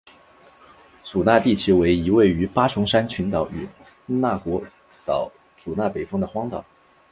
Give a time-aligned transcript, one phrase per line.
[1.03, 3.69] 祖纳地崎为一位于八重山群岛与
[4.07, 4.59] 那国
[5.05, 6.65] 岛祖纳北方的荒岛。